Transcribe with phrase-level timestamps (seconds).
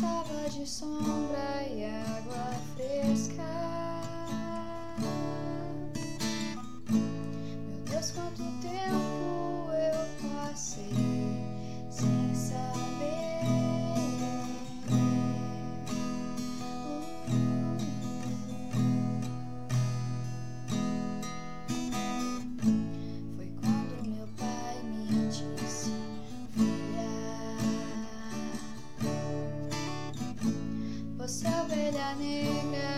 [0.00, 3.42] Tava de sombra e água fresca.
[6.88, 11.09] Meu Deus, quanto tempo eu passei.
[32.14, 32.89] negar.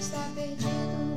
[0.00, 1.09] está perdido.